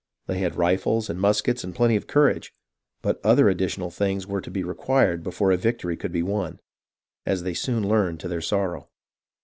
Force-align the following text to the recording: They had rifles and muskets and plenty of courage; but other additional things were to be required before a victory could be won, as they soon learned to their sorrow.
They 0.25 0.39
had 0.39 0.55
rifles 0.55 1.11
and 1.11 1.21
muskets 1.21 1.63
and 1.63 1.75
plenty 1.75 1.95
of 1.95 2.07
courage; 2.07 2.55
but 3.03 3.23
other 3.23 3.49
additional 3.49 3.91
things 3.91 4.25
were 4.25 4.41
to 4.41 4.49
be 4.49 4.63
required 4.63 5.21
before 5.23 5.51
a 5.51 5.57
victory 5.57 5.95
could 5.95 6.11
be 6.11 6.23
won, 6.23 6.59
as 7.23 7.43
they 7.43 7.53
soon 7.53 7.87
learned 7.87 8.19
to 8.21 8.27
their 8.27 8.41
sorrow. 8.41 8.89